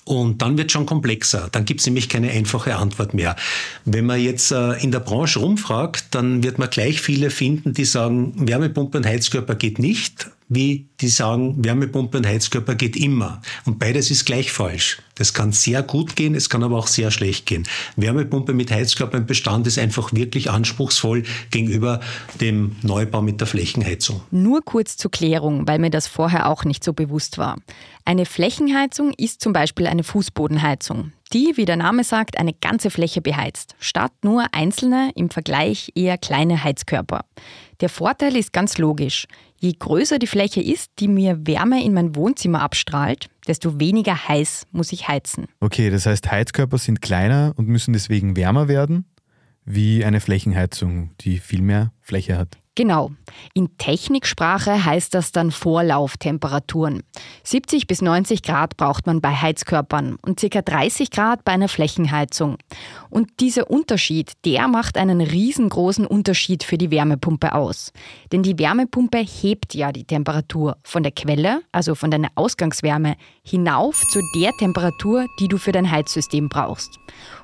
Und 0.04 0.42
dann 0.42 0.58
wird 0.58 0.72
schon 0.72 0.84
komplexer. 0.84 1.48
Dann 1.50 1.64
gibt 1.64 1.80
es 1.80 1.86
nämlich 1.86 2.08
keine 2.08 2.30
einfache 2.30 2.76
Antwort 2.76 3.14
mehr. 3.14 3.36
Wenn 3.84 4.06
man 4.06 4.20
jetzt 4.20 4.52
äh, 4.52 4.72
in 4.74 4.90
der 4.90 5.00
Branche 5.00 5.38
rumfragt, 5.38 6.06
dann 6.10 6.42
wird 6.42 6.58
man 6.58 6.70
gleich 6.70 7.00
viele 7.00 7.30
finden, 7.30 7.72
die 7.72 7.84
sagen, 7.84 8.34
Wärmepumpe 8.36 8.98
und 8.98 9.06
Heizkörper 9.06 9.54
geht 9.54 9.78
nicht 9.78 10.30
wie 10.48 10.88
die 11.00 11.08
sagen, 11.08 11.64
Wärmepumpe 11.64 12.18
und 12.18 12.26
Heizkörper 12.26 12.74
geht 12.74 12.96
immer. 12.96 13.42
Und 13.64 13.78
beides 13.78 14.10
ist 14.10 14.24
gleich 14.24 14.52
falsch. 14.52 14.98
Das 15.16 15.34
kann 15.34 15.52
sehr 15.52 15.82
gut 15.82 16.14
gehen, 16.14 16.34
es 16.34 16.50
kann 16.50 16.62
aber 16.62 16.76
auch 16.76 16.86
sehr 16.86 17.10
schlecht 17.10 17.46
gehen. 17.46 17.66
Wärmepumpe 17.96 18.52
mit 18.52 18.70
Heizkörper 18.70 19.18
im 19.18 19.26
Bestand 19.26 19.66
ist 19.66 19.78
einfach 19.78 20.12
wirklich 20.12 20.50
anspruchsvoll 20.50 21.24
gegenüber 21.50 22.00
dem 22.40 22.76
Neubau 22.82 23.22
mit 23.22 23.40
der 23.40 23.46
Flächenheizung. 23.46 24.20
Nur 24.30 24.62
kurz 24.62 24.96
zur 24.96 25.10
Klärung, 25.10 25.66
weil 25.66 25.78
mir 25.78 25.90
das 25.90 26.06
vorher 26.06 26.48
auch 26.48 26.64
nicht 26.64 26.84
so 26.84 26.92
bewusst 26.92 27.38
war. 27.38 27.56
Eine 28.04 28.26
Flächenheizung 28.26 29.12
ist 29.16 29.40
zum 29.40 29.52
Beispiel 29.52 29.86
eine 29.86 30.04
Fußbodenheizung, 30.04 31.12
die, 31.32 31.54
wie 31.56 31.64
der 31.64 31.76
Name 31.76 32.04
sagt, 32.04 32.38
eine 32.38 32.52
ganze 32.52 32.90
Fläche 32.90 33.20
beheizt, 33.20 33.74
statt 33.80 34.12
nur 34.22 34.46
einzelne, 34.52 35.10
im 35.16 35.28
Vergleich 35.28 35.90
eher 35.96 36.18
kleine 36.18 36.62
Heizkörper. 36.62 37.24
Der 37.80 37.88
Vorteil 37.88 38.36
ist 38.36 38.52
ganz 38.52 38.78
logisch. 38.78 39.26
Je 39.58 39.72
größer 39.78 40.18
die 40.18 40.26
Fläche 40.26 40.62
ist, 40.62 40.92
die 40.98 41.08
mir 41.08 41.46
Wärme 41.46 41.82
in 41.84 41.92
mein 41.92 42.14
Wohnzimmer 42.14 42.62
abstrahlt, 42.62 43.28
desto 43.46 43.78
weniger 43.80 44.28
heiß 44.28 44.66
muss 44.72 44.92
ich 44.92 45.08
heizen. 45.08 45.46
Okay, 45.60 45.90
das 45.90 46.06
heißt, 46.06 46.30
Heizkörper 46.30 46.78
sind 46.78 47.02
kleiner 47.02 47.52
und 47.56 47.68
müssen 47.68 47.92
deswegen 47.92 48.36
wärmer 48.36 48.68
werden, 48.68 49.04
wie 49.66 50.04
eine 50.04 50.20
Flächenheizung, 50.20 51.10
die 51.20 51.38
viel 51.38 51.60
mehr 51.60 51.92
Fläche 52.00 52.38
hat. 52.38 52.56
Genau. 52.76 53.10
In 53.54 53.78
Techniksprache 53.78 54.84
heißt 54.84 55.14
das 55.14 55.32
dann 55.32 55.50
Vorlauftemperaturen. 55.50 57.02
70 57.42 57.86
bis 57.86 58.02
90 58.02 58.42
Grad 58.42 58.76
braucht 58.76 59.06
man 59.06 59.22
bei 59.22 59.30
Heizkörpern 59.30 60.16
und 60.20 60.38
ca. 60.38 60.60
30 60.60 61.10
Grad 61.10 61.42
bei 61.42 61.52
einer 61.52 61.68
Flächenheizung. 61.68 62.58
Und 63.08 63.40
dieser 63.40 63.70
Unterschied, 63.70 64.32
der 64.44 64.68
macht 64.68 64.98
einen 64.98 65.22
riesengroßen 65.22 66.06
Unterschied 66.06 66.64
für 66.64 66.76
die 66.76 66.90
Wärmepumpe 66.90 67.54
aus. 67.54 67.94
Denn 68.30 68.42
die 68.42 68.58
Wärmepumpe 68.58 69.18
hebt 69.18 69.74
ja 69.74 69.90
die 69.90 70.04
Temperatur 70.04 70.76
von 70.82 71.02
der 71.02 71.12
Quelle, 71.12 71.62
also 71.72 71.94
von 71.94 72.10
deiner 72.10 72.28
Ausgangswärme, 72.34 73.16
hinauf 73.42 74.06
zu 74.10 74.20
der 74.34 74.52
Temperatur, 74.52 75.24
die 75.40 75.48
du 75.48 75.56
für 75.56 75.72
dein 75.72 75.90
Heizsystem 75.90 76.50
brauchst. 76.50 76.98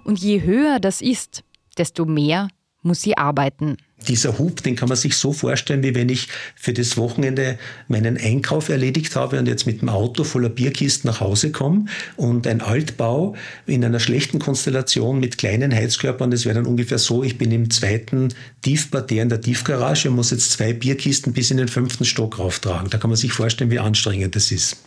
Und 0.05 0.19
je 0.19 0.43
höher 0.43 0.79
das 0.79 1.01
ist, 1.01 1.43
desto 1.79 2.05
mehr 2.05 2.49
muss 2.83 3.01
sie 3.01 3.17
arbeiten 3.17 3.77
dieser 4.09 4.39
Hub, 4.39 4.63
den 4.63 4.77
kann 4.77 4.89
man 4.89 4.97
sich 4.97 5.17
so 5.17 5.33
vorstellen, 5.33 5.83
wie 5.83 5.95
wenn 5.95 6.09
ich 6.09 6.29
für 6.55 6.73
das 6.73 6.97
Wochenende 6.97 7.59
meinen 7.89 8.17
Einkauf 8.17 8.69
erledigt 8.69 9.17
habe 9.17 9.39
und 9.39 9.47
jetzt 9.47 9.67
mit 9.67 9.81
dem 9.81 9.89
Auto 9.89 10.25
voller 10.25 10.49
Bierkisten 10.49 11.09
nach 11.09 11.21
Hause 11.21 11.53
komme 11.53 11.87
und 12.17 12.47
ein 12.47 12.61
Altbau 12.61 13.35
in 13.67 13.85
einer 13.85 14.01
schlechten 14.01 14.39
Konstellation 14.39 15.21
mit 15.21 15.39
kleinen 15.39 15.75
Heizkörpern, 15.75 16.31
das 16.31 16.45
wäre 16.45 16.57
dann 16.57 16.67
ungefähr 16.67 16.99
so, 16.99 17.23
ich 17.23 17.39
bin 17.39 17.51
im 17.53 17.71
zweiten 17.71 18.35
Tiefparterre 18.63 19.23
in 19.23 19.29
der 19.29 19.41
Tiefgarage 19.41 20.09
und 20.09 20.17
muss 20.17 20.31
jetzt 20.31 20.53
zwei 20.53 20.73
Bierkisten 20.73 21.33
bis 21.33 21.51
in 21.51 21.57
den 21.57 21.69
fünften 21.69 22.05
Stock 22.05 22.39
rauftragen. 22.39 22.91
Da 22.91 22.99
kann 22.99 23.11
man 23.11 23.17
sich 23.17 23.33
vorstellen, 23.33 23.71
wie 23.71 23.79
anstrengend 23.79 24.37
das 24.37 24.51
ist. 24.53 24.79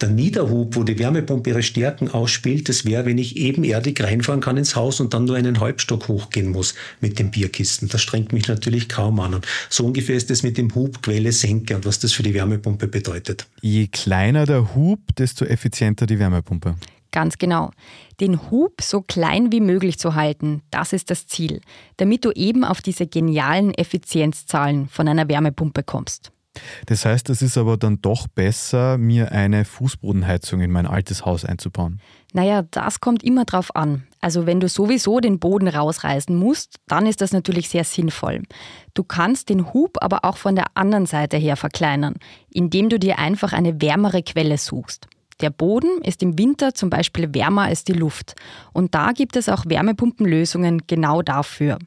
Der 0.00 0.08
Niederhub, 0.08 0.76
wo 0.76 0.84
die 0.84 0.98
Wärmepumpe 0.98 1.50
ihre 1.50 1.62
Stärken 1.62 2.08
ausspielt, 2.08 2.68
das 2.68 2.84
wäre, 2.84 3.06
wenn 3.06 3.18
ich 3.18 3.36
ebenerdig 3.36 4.02
reinfahren 4.02 4.40
kann 4.40 4.56
ins 4.56 4.76
Haus 4.76 5.00
und 5.00 5.14
dann 5.14 5.24
nur 5.24 5.36
einen 5.36 5.60
Halbstock 5.60 6.08
hochgehen 6.08 6.50
muss 6.50 6.74
mit 7.00 7.18
den 7.18 7.30
Bierkisten. 7.30 7.88
Das 7.88 8.00
strengt 8.00 8.32
mich 8.32 8.48
natürlich 8.48 8.88
kaum 8.88 9.20
an. 9.20 9.34
Und 9.34 9.46
so 9.68 9.84
ungefähr 9.84 10.16
ist 10.16 10.30
es 10.30 10.42
mit 10.42 10.58
dem 10.58 10.74
Hub 10.74 11.02
Quelle 11.02 11.32
Senke 11.32 11.76
und 11.76 11.84
was 11.84 11.98
das 11.98 12.12
für 12.12 12.22
die 12.22 12.34
Wärmepumpe 12.34 12.88
bedeutet. 12.88 13.46
Je 13.60 13.86
kleiner 13.86 14.46
der 14.46 14.74
Hub, 14.74 15.00
desto 15.16 15.44
effizienter 15.44 16.06
die 16.06 16.18
Wärmepumpe. 16.18 16.76
Ganz 17.12 17.38
genau. 17.38 17.72
Den 18.20 18.50
Hub 18.50 18.80
so 18.80 19.02
klein 19.02 19.50
wie 19.50 19.60
möglich 19.60 19.98
zu 19.98 20.14
halten, 20.14 20.62
das 20.70 20.92
ist 20.92 21.10
das 21.10 21.26
Ziel, 21.26 21.60
damit 21.96 22.24
du 22.24 22.30
eben 22.32 22.64
auf 22.64 22.80
diese 22.80 23.06
genialen 23.06 23.74
Effizienzzahlen 23.74 24.88
von 24.88 25.08
einer 25.08 25.28
Wärmepumpe 25.28 25.82
kommst. 25.82 26.30
Das 26.86 27.04
heißt, 27.04 27.30
es 27.30 27.42
ist 27.42 27.56
aber 27.56 27.76
dann 27.76 28.00
doch 28.02 28.26
besser, 28.26 28.98
mir 28.98 29.32
eine 29.32 29.64
Fußbodenheizung 29.64 30.60
in 30.60 30.70
mein 30.70 30.86
altes 30.86 31.24
Haus 31.24 31.44
einzubauen. 31.44 32.00
Naja, 32.32 32.62
das 32.70 33.00
kommt 33.00 33.22
immer 33.22 33.44
drauf 33.44 33.74
an. 33.74 34.06
Also 34.20 34.46
wenn 34.46 34.60
du 34.60 34.68
sowieso 34.68 35.20
den 35.20 35.38
Boden 35.38 35.68
rausreißen 35.68 36.34
musst, 36.34 36.76
dann 36.86 37.06
ist 37.06 37.20
das 37.20 37.32
natürlich 37.32 37.68
sehr 37.68 37.84
sinnvoll. 37.84 38.42
Du 38.94 39.04
kannst 39.04 39.48
den 39.48 39.72
Hub 39.72 39.98
aber 40.00 40.24
auch 40.24 40.36
von 40.36 40.56
der 40.56 40.66
anderen 40.74 41.06
Seite 41.06 41.36
her 41.36 41.56
verkleinern, 41.56 42.16
indem 42.50 42.88
du 42.88 42.98
dir 42.98 43.18
einfach 43.18 43.52
eine 43.52 43.80
wärmere 43.80 44.22
Quelle 44.22 44.58
suchst. 44.58 45.08
Der 45.40 45.50
Boden 45.50 46.02
ist 46.02 46.22
im 46.22 46.38
Winter 46.38 46.74
zum 46.74 46.90
Beispiel 46.90 47.32
wärmer 47.34 47.62
als 47.62 47.84
die 47.84 47.94
Luft. 47.94 48.34
Und 48.74 48.94
da 48.94 49.12
gibt 49.12 49.36
es 49.36 49.48
auch 49.48 49.64
Wärmepumpenlösungen 49.66 50.82
genau 50.86 51.22
dafür. 51.22 51.78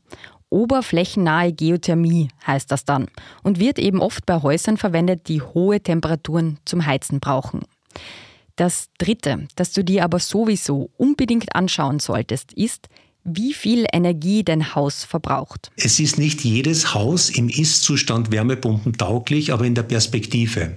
Oberflächennahe 0.54 1.52
Geothermie 1.52 2.30
heißt 2.46 2.72
das 2.72 2.86
dann 2.86 3.08
und 3.42 3.60
wird 3.60 3.80
eben 3.80 4.02
oft 4.02 4.26
bei 4.26 4.42
Häusern 4.42 4.78
verwendet, 4.78 5.28
die 5.28 5.42
hohe 5.42 5.82
Temperaturen 5.82 6.60
zum 6.64 6.86
Heizen 6.86 7.20
brauchen. 7.20 7.62
Das 8.56 8.90
Dritte, 9.00 9.48
das 9.56 9.72
du 9.72 9.84
dir 9.84 10.04
aber 10.04 10.20
sowieso 10.20 10.92
unbedingt 10.96 11.56
anschauen 11.56 11.98
solltest, 11.98 12.54
ist, 12.54 12.88
wie 13.24 13.54
viel 13.54 13.86
Energie 13.92 14.44
dein 14.44 14.76
Haus 14.76 15.06
verbraucht. 15.06 15.72
Es 15.78 16.00
ist 16.00 16.20
nicht 16.20 16.44
jedes 16.44 16.94
Haus 16.94 17.30
im 17.30 17.50
Ist-Zustand 17.50 18.32
wärmepumpentauglich, 18.32 19.54
aber 19.54 19.66
in 19.66 19.76
der 19.76 19.84
Perspektive. 19.84 20.76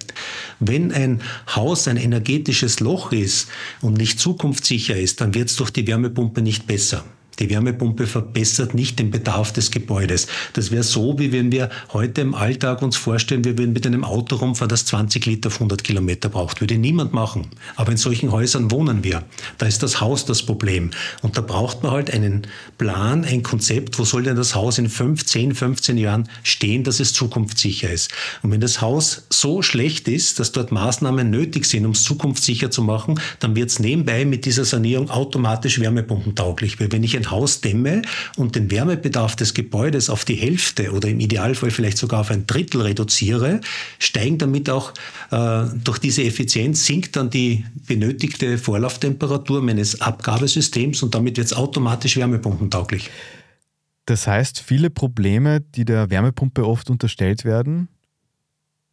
Wenn 0.61 0.93
ein 0.93 1.23
Haus 1.55 1.89
ein 1.89 1.97
energetisches 1.97 2.81
Loch 2.81 3.13
ist 3.13 3.49
und 3.83 3.99
nicht 3.99 4.21
zukunftssicher 4.21 4.97
ist, 4.97 5.21
dann 5.21 5.35
wird 5.35 5.51
es 5.51 5.57
durch 5.57 5.71
die 5.71 5.87
Wärmepumpe 5.87 6.41
nicht 6.41 6.67
besser. 6.67 7.05
Die 7.39 7.51
Wärmepumpe 7.51 8.07
verbessert 8.07 8.75
nicht 8.75 8.99
den 8.99 9.11
Bedarf 9.11 9.53
des 9.53 9.71
Gebäudes. 9.71 10.27
Das 10.55 10.71
wäre 10.71 10.83
so, 10.83 11.19
wie 11.19 11.33
wenn 11.33 11.53
wir 11.53 11.71
heute 11.93 12.23
im 12.23 12.35
Alltag 12.35 12.83
uns 12.83 12.97
vorstellen, 12.97 13.45
wir 13.45 13.59
würden 13.59 13.73
mit 13.73 13.87
einem 13.87 14.05
Auto 14.05 14.37
rumfahren, 14.37 14.69
das 14.69 14.87
20 14.87 15.27
Liter 15.27 15.49
auf 15.49 15.55
100 15.55 15.85
Kilometer 15.85 16.29
braucht. 16.29 16.61
Würde 16.61 16.79
niemand 16.79 17.13
machen. 17.13 17.49
Aber 17.77 17.93
in 17.93 17.99
solchen 17.99 18.33
Häusern 18.33 18.71
wohnen 18.71 19.05
wir. 19.05 19.25
Da 19.59 19.67
ist 19.67 19.83
das 19.83 20.01
Haus 20.01 20.25
das 20.25 20.43
Problem. 20.43 20.91
Und 21.23 21.37
da 21.37 21.43
braucht 21.43 21.83
man 21.83 21.93
halt 21.93 22.11
einen 22.11 22.47
Plan, 22.79 23.25
ein 23.25 23.43
Konzept, 23.43 23.99
wo 23.99 24.05
soll 24.05 24.23
denn 24.23 24.37
das 24.37 24.55
Haus 24.55 24.79
in 24.79 24.89
5, 24.89 25.25
10, 25.25 25.55
15 25.55 25.99
Jahren 25.99 26.29
stehen, 26.43 26.85
dass 26.85 27.01
es 27.01 27.13
zukunftssicher 27.13 27.91
ist. 27.91 28.11
Und 28.43 28.51
wenn 28.51 28.61
das 28.61 28.81
Haus 28.81 29.27
so 29.31 29.63
schlecht 29.63 30.09
ist, 30.09 30.41
dass 30.41 30.53
dort 30.53 30.73
Maßnahmen 30.73 31.29
nötig 31.29 31.67
sind, 31.67 31.85
um 31.85 31.93
es 31.93 32.05
zukunftssicher 32.05 32.71
zu 32.71 32.83
machen, 32.83 33.21
dann 33.41 33.55
wird 33.57 33.71
es 33.71 33.79
nebenbei 33.79 34.25
mit 34.25 34.47
dieser 34.47 34.65
Sanierung 34.65 35.11
automatisch 35.11 35.81
wärmepumpentauglich. 35.81 36.81
Weil 36.81 36.93
wenn 36.93 37.05
ich 37.05 37.17
ein 37.17 37.26
Haus 37.31 37.61
dämme 37.61 38.03
und 38.37 38.57
den 38.57 38.71
Wärmebedarf 38.71 39.37
des 39.37 39.55
Gebäudes 39.55 40.11
auf 40.11 40.25
die 40.25 40.35
Hälfte 40.35 40.93
oder 40.93 41.09
im 41.09 41.21
Idealfall 41.21 41.71
vielleicht 41.71 41.99
sogar 41.99 42.21
auf 42.21 42.31
ein 42.31 42.47
Drittel 42.47 42.83
reduziere, 42.83 43.61
steigen 43.99 44.39
damit 44.39 44.71
auch 44.71 44.93
äh, 45.31 45.65
durch 45.83 45.99
diese 45.99 46.25
Effizienz, 46.25 46.87
sinkt 46.87 47.17
dann 47.17 47.31
die 47.31 47.65
benötigte 47.87 48.59
Vorlauftemperatur 48.59 49.63
meines 49.63 50.01
Abgabesystems 50.01 51.03
und 51.03 51.15
damit 51.15 51.37
wird 51.37 51.47
es 51.47 51.53
automatisch 51.53 52.17
wärmepumpentauglich. 52.17 53.11
Das 54.07 54.27
heißt, 54.27 54.61
viele 54.61 54.89
Probleme, 54.89 55.61
die 55.61 55.85
der 55.85 56.11
Wärmepumpe 56.11 56.65
oft 56.65 56.91
unterstellt 56.91 57.45
werden, 57.45 57.89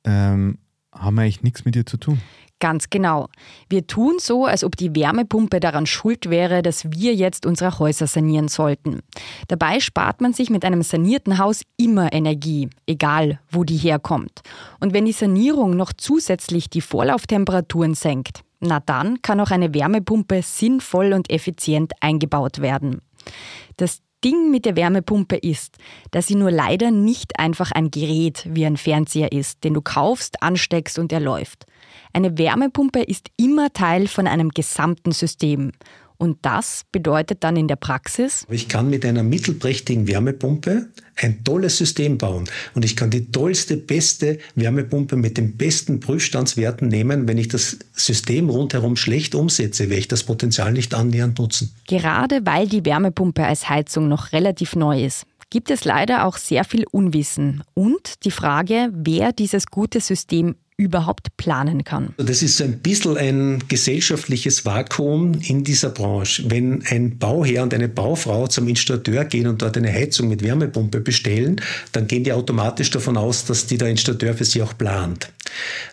ähm, 0.06 0.58
haben 0.94 1.20
eigentlich 1.20 1.44
nichts 1.44 1.66
mit 1.66 1.76
ihr 1.76 1.86
zu 1.86 1.98
tun. 1.98 2.22
Ganz 2.64 2.90
genau. 2.90 3.28
Wir 3.68 3.88
tun 3.88 4.20
so, 4.20 4.46
als 4.46 4.64
ob 4.64 4.78
die 4.78 4.96
Wärmepumpe 4.96 5.60
daran 5.60 5.86
schuld 5.86 6.30
wäre, 6.30 6.62
dass 6.62 6.90
wir 6.92 7.14
jetzt 7.14 7.46
unsere 7.46 7.78
Häuser 7.78 8.08
sanieren 8.08 8.48
sollten. 8.48 9.02
Dabei 9.50 9.82
spart 9.82 10.22
man 10.22 10.32
sich 10.32 10.50
mit 10.50 10.64
einem 10.64 10.82
sanierten 10.82 11.40
Haus 11.40 11.64
immer 11.76 12.14
Energie, 12.14 12.70
egal 12.88 13.42
wo 13.50 13.66
die 13.66 13.76
herkommt. 13.76 14.44
Und 14.80 14.94
wenn 14.94 15.04
die 15.04 15.12
Sanierung 15.12 15.76
noch 15.76 15.92
zusätzlich 15.92 16.70
die 16.70 16.80
Vorlauftemperaturen 16.80 17.96
senkt, 17.96 18.44
na 18.62 18.80
dann 18.80 19.22
kann 19.22 19.42
auch 19.42 19.52
eine 19.52 19.74
Wärmepumpe 19.74 20.42
sinnvoll 20.42 21.12
und 21.12 21.30
effizient 21.30 21.92
eingebaut 22.00 22.62
werden. 22.62 23.02
Das 23.76 24.00
Ding 24.24 24.52
mit 24.52 24.66
der 24.66 24.76
Wärmepumpe 24.76 25.36
ist, 25.36 25.78
dass 26.12 26.28
sie 26.28 26.36
nur 26.36 26.52
leider 26.52 26.92
nicht 26.92 27.40
einfach 27.40 27.72
ein 27.72 27.92
Gerät 27.92 28.48
wie 28.50 28.66
ein 28.66 28.78
Fernseher 28.78 29.32
ist, 29.32 29.64
den 29.64 29.74
du 29.74 29.82
kaufst, 29.82 30.42
ansteckst 30.42 31.00
und 31.00 31.12
er 31.12 31.20
läuft. 31.20 31.66
Eine 32.14 32.38
Wärmepumpe 32.38 33.02
ist 33.02 33.30
immer 33.38 33.74
Teil 33.74 34.08
von 34.08 34.28
einem 34.28 34.50
gesamten 34.50 35.12
System. 35.12 35.72
Und 36.24 36.38
das 36.44 36.86
bedeutet 36.94 37.44
dann 37.44 37.58
in 37.58 37.68
der 37.68 37.76
Praxis, 37.76 38.48
ich 38.50 38.70
kann 38.70 38.90
mit 38.90 39.06
einer 39.06 39.24
mittelprächtigen 39.24 40.08
Wärmepumpe 40.08 40.88
ein 41.18 41.44
tolles 41.44 41.78
System 41.78 42.18
bauen 42.18 42.46
und 42.74 42.86
ich 42.86 42.96
kann 42.96 43.10
die 43.10 43.30
tollste, 43.30 43.76
beste 43.76 44.40
Wärmepumpe 44.56 45.18
mit 45.18 45.38
den 45.38 45.58
besten 45.58 46.00
Prüfstandswerten 46.00 46.88
nehmen. 46.88 47.28
Wenn 47.28 47.38
ich 47.38 47.50
das 47.50 47.78
System 47.92 48.50
rundherum 48.50 48.96
schlecht 48.96 49.36
umsetze, 49.36 49.90
werde 49.90 50.00
ich 50.00 50.08
das 50.08 50.24
Potenzial 50.24 50.72
nicht 50.72 50.94
annähernd 50.94 51.40
nutzen. 51.40 51.76
Gerade 51.88 52.40
weil 52.46 52.70
die 52.70 52.86
Wärmepumpe 52.86 53.46
als 53.46 53.68
Heizung 53.68 54.08
noch 54.08 54.32
relativ 54.32 54.78
neu 54.78 55.04
ist, 55.04 55.26
gibt 55.50 55.72
es 55.72 55.84
leider 55.84 56.26
auch 56.26 56.38
sehr 56.38 56.64
viel 56.64 56.86
Unwissen 56.90 57.64
und 57.74 58.24
die 58.24 58.32
Frage, 58.32 58.90
wer 58.94 59.34
dieses 59.34 59.68
gute 59.68 60.00
System 60.00 60.56
überhaupt 60.78 61.36
planen 61.38 61.84
kann. 61.84 62.14
Das 62.18 62.42
ist 62.42 62.62
ein 62.62 62.80
bisschen 62.80 63.18
ein 63.18 63.64
gesellschaftliches 63.68 64.66
Vakuum 64.66 65.34
in 65.42 65.64
dieser 65.64 65.90
Branche. 65.90 66.44
Wenn 66.50 66.84
ein 66.88 67.18
Bauherr 67.18 67.64
und 67.64 67.74
eine 67.74 67.90
Baufrau 67.90 68.48
zum 68.48 68.68
Installateur 68.68 69.26
gehen 69.26 69.48
und 69.48 69.62
dort 69.62 69.78
eine 69.78 69.92
Heizung 69.92 70.30
mit 70.30 70.44
Wärmepumpe 70.44 71.02
bestellen, 71.02 71.62
dann 71.92 72.08
gehen 72.08 72.24
die 72.24 72.34
automatisch 72.34 72.90
davon 72.90 73.18
aus, 73.18 73.46
dass 73.46 73.66
die 73.66 73.78
der 73.78 73.90
Installateur 73.90 74.34
für 74.34 74.46
sie 74.46 74.62
auch 74.62 74.78
plant. 74.78 75.32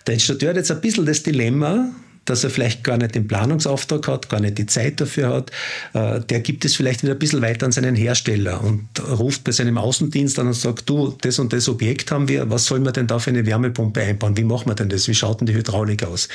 Der 0.06 0.14
Installateur 0.14 0.50
hat 0.50 0.56
jetzt 0.56 0.70
ein 0.70 0.80
bisschen 0.80 1.06
das 1.06 1.22
Dilemma, 1.22 1.90
dass 2.24 2.44
er 2.44 2.50
vielleicht 2.50 2.84
gar 2.84 2.96
nicht 2.96 3.14
den 3.14 3.26
Planungsauftrag 3.26 4.06
hat, 4.08 4.28
gar 4.28 4.40
nicht 4.40 4.58
die 4.58 4.66
Zeit 4.66 5.00
dafür 5.00 5.30
hat, 5.30 5.50
äh, 5.94 6.20
der 6.20 6.40
gibt 6.40 6.64
es 6.64 6.76
vielleicht 6.76 7.02
wieder 7.02 7.14
ein 7.14 7.18
bisschen 7.18 7.42
weiter 7.42 7.66
an 7.66 7.72
seinen 7.72 7.94
Hersteller 7.94 8.62
und 8.62 8.86
ruft 9.18 9.44
bei 9.44 9.52
seinem 9.52 9.78
Außendienst 9.78 10.38
an 10.38 10.46
und 10.48 10.54
sagt, 10.54 10.88
du, 10.88 11.16
das 11.20 11.38
und 11.38 11.52
das 11.52 11.68
Objekt 11.68 12.10
haben 12.10 12.28
wir, 12.28 12.50
was 12.50 12.66
soll 12.66 12.80
man 12.80 12.92
denn 12.92 13.06
da 13.06 13.18
für 13.18 13.30
eine 13.30 13.46
Wärmepumpe 13.46 14.00
einbauen? 14.00 14.36
Wie 14.36 14.44
machen 14.44 14.68
wir 14.68 14.74
denn 14.74 14.88
das? 14.88 15.08
Wie 15.08 15.14
schaut 15.14 15.40
denn 15.40 15.46
die 15.46 15.54
Hydraulik 15.54 16.04
aus? 16.04 16.28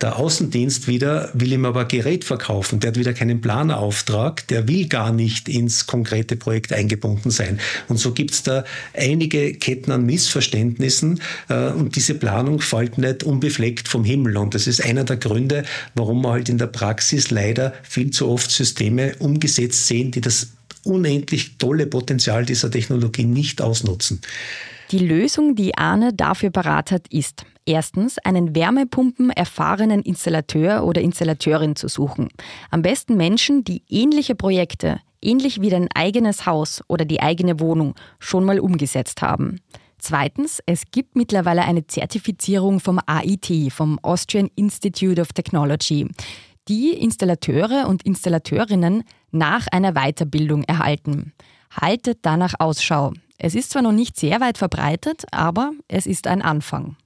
Der 0.00 0.18
Außendienst 0.18 0.86
wieder 0.86 1.30
will 1.34 1.52
ihm 1.52 1.64
aber 1.64 1.84
Gerät 1.84 2.24
verkaufen, 2.24 2.80
der 2.80 2.88
hat 2.88 2.98
wieder 2.98 3.12
keinen 3.12 3.40
Planerauftrag, 3.40 4.46
der 4.48 4.68
will 4.68 4.86
gar 4.86 5.12
nicht 5.12 5.48
ins 5.48 5.86
konkrete 5.86 6.36
Projekt 6.36 6.72
eingebunden 6.72 7.30
sein. 7.30 7.58
Und 7.88 7.98
so 7.98 8.12
gibt 8.12 8.32
es 8.32 8.42
da 8.42 8.64
einige 8.94 9.54
Ketten 9.54 9.90
an 9.90 10.06
Missverständnissen 10.06 11.20
äh, 11.48 11.70
und 11.70 11.96
diese 11.96 12.14
Planung 12.14 12.60
fällt 12.60 12.98
nicht 12.98 13.24
unbefleckt 13.24 13.88
vom 13.88 14.04
Himmel. 14.04 14.36
Und 14.36 14.54
das 14.54 14.66
ist 14.66 14.84
einer 14.84 15.04
der 15.04 15.16
Gründe, 15.30 15.64
warum 15.94 16.22
wir 16.22 16.30
halt 16.30 16.48
in 16.48 16.58
der 16.58 16.66
Praxis 16.66 17.30
leider 17.30 17.72
viel 17.82 18.10
zu 18.10 18.28
oft 18.28 18.50
Systeme 18.50 19.14
umgesetzt 19.18 19.86
sehen, 19.86 20.10
die 20.10 20.20
das 20.20 20.52
unendlich 20.84 21.58
tolle 21.58 21.86
Potenzial 21.86 22.44
dieser 22.44 22.70
Technologie 22.70 23.24
nicht 23.24 23.62
ausnutzen. 23.62 24.20
Die 24.90 24.98
Lösung, 24.98 25.54
die 25.54 25.76
Arne 25.76 26.12
dafür 26.12 26.50
parat 26.50 26.90
hat, 26.90 27.06
ist 27.10 27.44
erstens 27.64 28.18
einen 28.18 28.56
Wärmepumpen 28.56 29.30
erfahrenen 29.30 30.02
Installateur 30.02 30.84
oder 30.84 31.00
Installateurin 31.00 31.76
zu 31.76 31.86
suchen. 31.86 32.28
Am 32.70 32.82
besten 32.82 33.16
Menschen, 33.16 33.62
die 33.62 33.82
ähnliche 33.88 34.34
Projekte, 34.34 35.00
ähnlich 35.22 35.60
wie 35.60 35.70
dein 35.70 35.88
eigenes 35.94 36.46
Haus 36.46 36.82
oder 36.88 37.04
die 37.04 37.20
eigene 37.20 37.60
Wohnung, 37.60 37.94
schon 38.18 38.44
mal 38.44 38.58
umgesetzt 38.58 39.22
haben. 39.22 39.60
Zweitens, 40.00 40.60
es 40.66 40.84
gibt 40.90 41.16
mittlerweile 41.16 41.62
eine 41.62 41.86
Zertifizierung 41.86 42.80
vom 42.80 43.00
AIT, 43.06 43.72
vom 43.72 43.98
Austrian 44.02 44.50
Institute 44.56 45.20
of 45.20 45.32
Technology, 45.32 46.08
die 46.68 46.90
Installateure 46.90 47.86
und 47.88 48.02
Installateurinnen 48.04 49.04
nach 49.30 49.66
einer 49.70 49.92
Weiterbildung 49.92 50.64
erhalten. 50.64 51.32
Haltet 51.70 52.20
danach 52.22 52.54
Ausschau. 52.58 53.12
Es 53.38 53.54
ist 53.54 53.70
zwar 53.70 53.82
noch 53.82 53.92
nicht 53.92 54.18
sehr 54.18 54.40
weit 54.40 54.58
verbreitet, 54.58 55.24
aber 55.32 55.72
es 55.88 56.06
ist 56.06 56.26
ein 56.26 56.42
Anfang. 56.42 56.96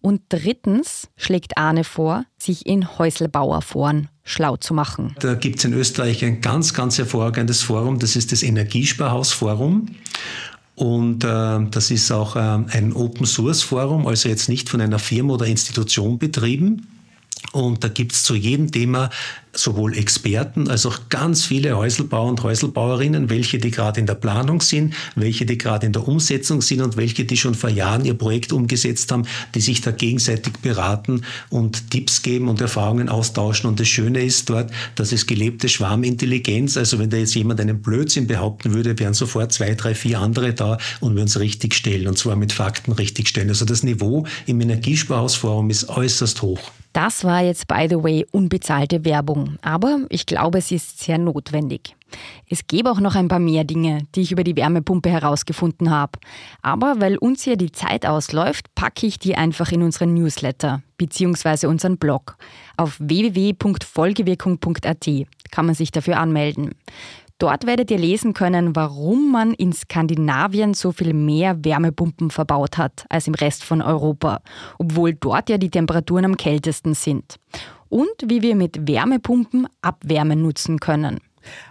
Und 0.00 0.22
drittens 0.30 1.08
schlägt 1.16 1.58
Arne 1.58 1.84
vor, 1.84 2.24
sich 2.38 2.64
in 2.66 2.98
Häuselbauerforen 2.98 4.08
schlau 4.24 4.56
zu 4.56 4.72
machen. 4.72 5.14
Da 5.20 5.34
gibt 5.34 5.58
es 5.58 5.64
in 5.64 5.74
Österreich 5.74 6.24
ein 6.24 6.40
ganz, 6.40 6.72
ganz 6.72 6.96
hervorragendes 6.96 7.62
Forum, 7.62 7.98
das 7.98 8.16
ist 8.16 8.32
das 8.32 8.42
Energiesparhausforum. 8.42 9.86
Und 10.80 11.24
äh, 11.24 11.58
das 11.70 11.90
ist 11.90 12.10
auch 12.10 12.36
äh, 12.36 12.38
ein 12.38 12.94
Open 12.94 13.26
Source 13.26 13.62
Forum, 13.62 14.06
also 14.06 14.30
jetzt 14.30 14.48
nicht 14.48 14.70
von 14.70 14.80
einer 14.80 14.98
Firma 14.98 15.34
oder 15.34 15.44
Institution 15.44 16.18
betrieben. 16.18 16.86
Und 17.52 17.82
da 17.82 17.88
gibt 17.88 18.12
es 18.12 18.22
zu 18.22 18.34
jedem 18.34 18.70
Thema 18.70 19.10
sowohl 19.52 19.96
Experten 19.96 20.68
als 20.68 20.86
auch 20.86 21.08
ganz 21.08 21.44
viele 21.44 21.76
Häuselbauer 21.76 22.28
und 22.28 22.42
Häuselbauerinnen, 22.42 23.30
welche 23.30 23.58
die 23.58 23.72
gerade 23.72 23.98
in 23.98 24.06
der 24.06 24.14
Planung 24.14 24.60
sind, 24.60 24.94
welche 25.16 25.44
die 25.46 25.58
gerade 25.58 25.86
in 25.86 25.92
der 25.92 26.06
Umsetzung 26.06 26.62
sind 26.62 26.80
und 26.80 26.96
welche 26.96 27.24
die 27.24 27.36
schon 27.36 27.54
vor 27.54 27.70
Jahren 27.70 28.04
ihr 28.04 28.14
Projekt 28.14 28.52
umgesetzt 28.52 29.10
haben, 29.10 29.26
die 29.54 29.60
sich 29.60 29.80
da 29.80 29.90
gegenseitig 29.90 30.52
beraten 30.62 31.22
und 31.48 31.90
Tipps 31.90 32.22
geben 32.22 32.48
und 32.48 32.60
Erfahrungen 32.60 33.08
austauschen. 33.08 33.68
Und 33.68 33.80
das 33.80 33.88
Schöne 33.88 34.22
ist 34.22 34.48
dort, 34.48 34.70
dass 34.94 35.10
es 35.10 35.26
gelebte 35.26 35.68
Schwarmintelligenz, 35.68 36.76
also 36.76 37.00
wenn 37.00 37.10
da 37.10 37.16
jetzt 37.16 37.34
jemand 37.34 37.60
einen 37.60 37.82
Blödsinn 37.82 38.28
behaupten 38.28 38.72
würde, 38.72 38.96
wären 38.98 39.14
sofort 39.14 39.52
zwei, 39.52 39.74
drei, 39.74 39.96
vier 39.96 40.20
andere 40.20 40.54
da 40.54 40.78
und 41.00 41.16
würden 41.16 41.26
es 41.26 41.40
richtig 41.40 41.74
stellen 41.74 42.06
und 42.06 42.16
zwar 42.16 42.36
mit 42.36 42.52
Fakten 42.52 42.92
richtig 42.92 43.28
stellen. 43.28 43.48
Also 43.48 43.64
das 43.64 43.82
Niveau 43.82 44.26
im 44.46 44.60
Energiesparhausforum 44.60 45.70
ist 45.70 45.88
äußerst 45.88 46.42
hoch. 46.42 46.70
Das 46.92 47.24
war 47.24 47.42
jetzt, 47.42 47.68
by 47.68 47.86
the 47.88 48.02
way, 48.02 48.26
unbezahlte 48.32 49.04
Werbung, 49.04 49.58
aber 49.62 50.00
ich 50.08 50.26
glaube, 50.26 50.58
es 50.58 50.72
ist 50.72 50.98
sehr 50.98 51.18
notwendig. 51.18 51.94
Es 52.48 52.66
gäbe 52.66 52.90
auch 52.90 52.98
noch 52.98 53.14
ein 53.14 53.28
paar 53.28 53.38
mehr 53.38 53.62
Dinge, 53.62 54.08
die 54.16 54.22
ich 54.22 54.32
über 54.32 54.42
die 54.42 54.56
Wärmepumpe 54.56 55.08
herausgefunden 55.08 55.90
habe. 55.90 56.18
Aber 56.62 57.00
weil 57.00 57.16
uns 57.16 57.44
hier 57.44 57.56
die 57.56 57.70
Zeit 57.70 58.04
ausläuft, 58.04 58.74
packe 58.74 59.06
ich 59.06 59.20
die 59.20 59.36
einfach 59.36 59.70
in 59.70 59.82
unseren 59.82 60.14
Newsletter 60.14 60.82
bzw. 60.96 61.68
unseren 61.68 61.98
Blog. 61.98 62.36
Auf 62.76 62.96
www.folgewirkung.at 62.98 65.08
kann 65.52 65.66
man 65.66 65.76
sich 65.76 65.92
dafür 65.92 66.18
anmelden. 66.18 66.74
Dort 67.40 67.66
werdet 67.66 67.90
ihr 67.90 67.96
lesen 67.96 68.34
können, 68.34 68.76
warum 68.76 69.32
man 69.32 69.54
in 69.54 69.72
Skandinavien 69.72 70.74
so 70.74 70.92
viel 70.92 71.14
mehr 71.14 71.64
Wärmepumpen 71.64 72.30
verbaut 72.30 72.76
hat 72.76 73.06
als 73.08 73.26
im 73.28 73.34
Rest 73.34 73.64
von 73.64 73.80
Europa, 73.80 74.42
obwohl 74.78 75.14
dort 75.14 75.48
ja 75.48 75.56
die 75.56 75.70
Temperaturen 75.70 76.26
am 76.26 76.36
kältesten 76.36 76.92
sind. 76.92 77.36
Und 77.88 78.10
wie 78.26 78.42
wir 78.42 78.54
mit 78.54 78.86
Wärmepumpen 78.86 79.66
Abwärme 79.80 80.36
nutzen 80.36 80.80
können. 80.80 81.18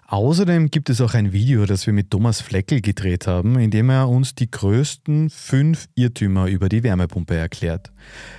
Außerdem 0.08 0.72
gibt 0.72 0.90
es 0.90 1.02
auch 1.02 1.14
ein 1.14 1.34
Video, 1.34 1.68
das 1.68 1.86
wir 1.86 1.94
mit 1.94 2.10
Thomas 2.10 2.42
Fleckel 2.42 2.82
gedreht 2.82 3.28
haben, 3.28 3.60
in 3.60 3.70
dem 3.70 3.92
er 3.92 4.10
uns 4.10 4.34
die 4.34 4.50
größten 4.50 5.30
fünf 5.30 5.86
Irrtümer 5.94 6.48
über 6.48 6.68
die 6.68 6.82
Wärmepumpe 6.82 7.36
erklärt. 7.36 7.92